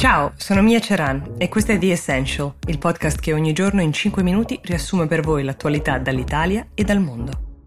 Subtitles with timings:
[0.00, 3.92] Ciao, sono Mia Ceran e questo è The Essential, il podcast che ogni giorno in
[3.92, 7.66] 5 minuti riassume per voi l'attualità dall'Italia e dal mondo.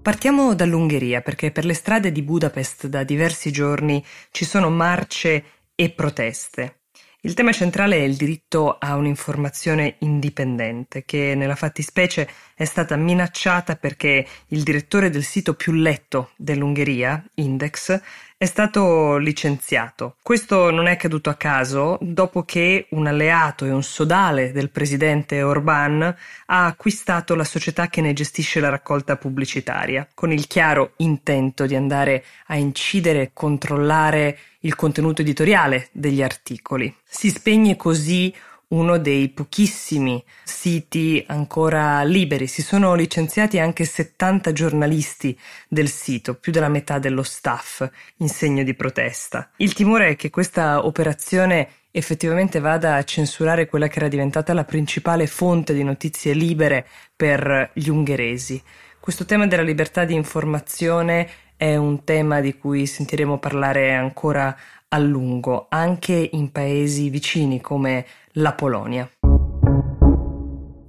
[0.00, 5.44] Partiamo dall'Ungheria perché per le strade di Budapest da diversi giorni ci sono marce
[5.74, 6.84] e proteste.
[7.20, 12.26] Il tema centrale è il diritto a un'informazione indipendente, che nella fattispecie
[12.58, 18.00] è stata minacciata perché il direttore del sito più letto dell'Ungheria, Index,
[18.36, 20.16] è stato licenziato.
[20.20, 25.40] Questo non è accaduto a caso dopo che un alleato e un sodale del presidente
[25.40, 26.02] Orbán
[26.46, 31.76] ha acquistato la società che ne gestisce la raccolta pubblicitaria, con il chiaro intento di
[31.76, 36.92] andare a incidere e controllare il contenuto editoriale degli articoli.
[37.04, 38.34] Si spegne così
[38.68, 42.46] uno dei pochissimi siti ancora liberi.
[42.46, 48.62] Si sono licenziati anche 70 giornalisti del sito, più della metà dello staff, in segno
[48.62, 49.50] di protesta.
[49.56, 54.64] Il timore è che questa operazione effettivamente vada a censurare quella che era diventata la
[54.64, 58.62] principale fonte di notizie libere per gli ungheresi.
[59.00, 64.56] Questo tema della libertà di informazione è un tema di cui sentiremo parlare ancora
[64.88, 69.10] a lungo, anche in paesi vicini come la Polonia.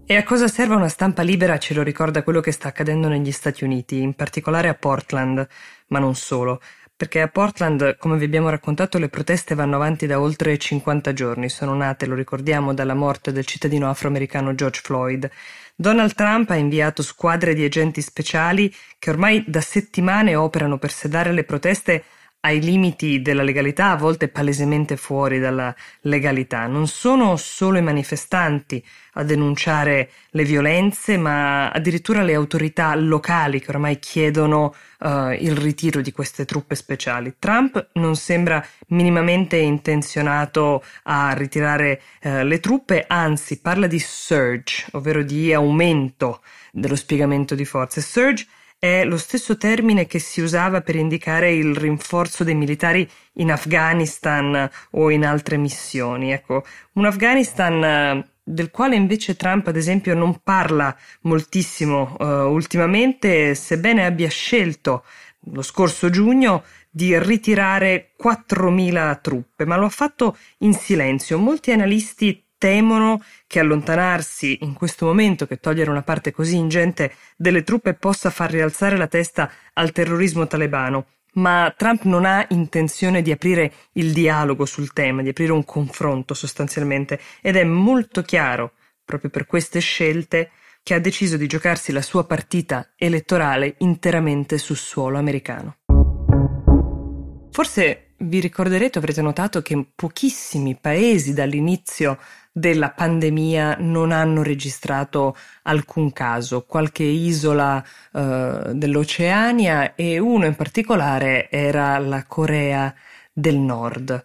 [0.05, 3.31] E a cosa serve una stampa libera ce lo ricorda quello che sta accadendo negli
[3.31, 5.47] Stati Uniti, in particolare a Portland,
[5.87, 6.61] ma non solo,
[6.95, 11.47] perché a Portland, come vi abbiamo raccontato, le proteste vanno avanti da oltre 50 giorni,
[11.47, 15.29] sono nate, lo ricordiamo, dalla morte del cittadino afroamericano George Floyd.
[15.75, 21.31] Donald Trump ha inviato squadre di agenti speciali che ormai da settimane operano per sedare
[21.31, 22.03] le proteste
[22.41, 26.67] ai limiti della legalità, a volte palesemente fuori dalla legalità.
[26.67, 33.69] Non sono solo i manifestanti a denunciare le violenze, ma addirittura le autorità locali che
[33.69, 37.35] oramai chiedono uh, il ritiro di queste truppe speciali.
[37.37, 45.23] Trump non sembra minimamente intenzionato a ritirare uh, le truppe, anzi parla di surge, ovvero
[45.23, 47.99] di aumento dello spiegamento di forze.
[47.99, 48.45] Surge
[48.79, 54.69] è lo stesso termine che si usava per indicare il rinforzo dei militari in Afghanistan
[54.91, 56.31] o in altre missioni.
[56.31, 56.63] Ecco,
[56.93, 64.05] un Afghanistan eh, del quale invece Trump, ad esempio, non parla moltissimo uh, ultimamente, sebbene
[64.05, 65.03] abbia scelto
[65.51, 71.37] lo scorso giugno di ritirare 4.000 truppe, ma lo ha fatto in silenzio.
[71.37, 77.63] Molti analisti temono che allontanarsi in questo momento, che togliere una parte così ingente delle
[77.63, 81.07] truppe possa far rialzare la testa al terrorismo talebano.
[81.33, 86.35] Ma Trump non ha intenzione di aprire il dialogo sul tema, di aprire un confronto
[86.35, 90.51] sostanzialmente, ed è molto chiaro, proprio per queste scelte,
[90.83, 95.77] che ha deciso di giocarsi la sua partita elettorale interamente sul suolo americano.
[97.51, 102.17] Forse vi ricorderete, avrete notato che pochissimi paesi dall'inizio
[102.51, 111.49] della pandemia non hanno registrato alcun caso, qualche isola uh, dell'Oceania e uno in particolare
[111.49, 112.93] era la Corea
[113.31, 114.23] del Nord.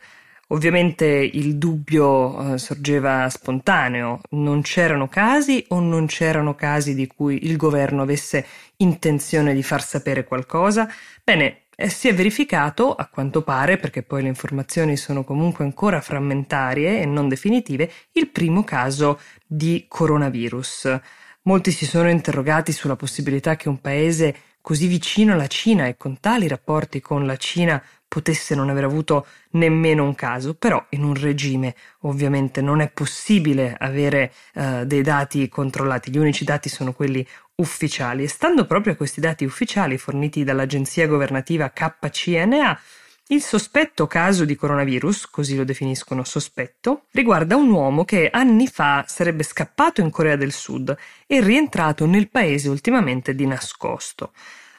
[0.49, 7.47] Ovviamente il dubbio uh, sorgeva spontaneo, non c'erano casi o non c'erano casi di cui
[7.47, 8.45] il governo avesse
[8.77, 10.89] intenzione di far sapere qualcosa?
[11.23, 16.01] Bene, eh, si è verificato, a quanto pare, perché poi le informazioni sono comunque ancora
[16.01, 21.01] frammentarie e non definitive, il primo caso di coronavirus.
[21.43, 24.35] Molti si sono interrogati sulla possibilità che un paese
[24.65, 29.27] così vicino alla Cina e con tali rapporti con la Cina potesse non aver avuto
[29.51, 35.51] nemmeno un caso, però in un regime ovviamente non è possibile avere uh, dei dati
[35.51, 37.27] controllati, gli unici dati sono quelli
[37.57, 42.81] ufficiali e stando proprio a questi dati ufficiali forniti dall'agenzia governativa KCNA,
[43.29, 49.07] il sospetto caso di coronavirus, così lo definiscono sospetto, riguarda un uomo che anni fa
[49.09, 50.95] sarebbe scappato in Corea del Sud
[51.27, 54.33] e rientrato nel paese ultimamente di nascosto.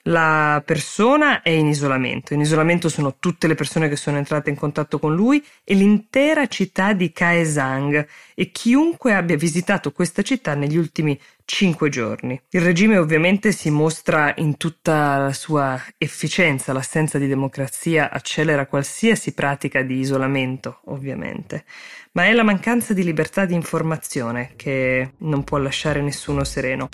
[0.08, 2.36] La persona è in isolamento.
[2.36, 6.46] In isolamento sono tutte le persone che sono entrate in contatto con lui e l'intera
[6.46, 12.40] città di Kaesang e chiunque abbia visitato questa città negli ultimi cinque giorni.
[12.50, 19.34] Il regime ovviamente si mostra in tutta la sua efficienza, l'assenza di democrazia accelera qualsiasi
[19.34, 21.66] pratica di isolamento, ovviamente,
[22.12, 26.90] ma è la mancanza di libertà di informazione che non può lasciare nessuno sereno,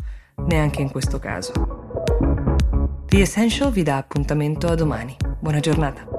[0.47, 2.40] neanche in questo caso.
[3.11, 5.17] The Essential vi dà appuntamento a domani.
[5.37, 6.10] Buona giornata.